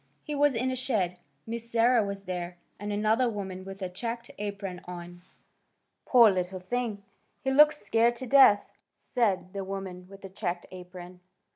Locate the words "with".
3.63-3.83, 10.09-10.21